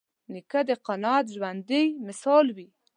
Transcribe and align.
نیکه 0.33 0.59
د 0.69 0.71
قناعت 0.87 1.25
ژوندي 1.35 1.83
مثال 2.07 2.45
وي. 2.55 2.67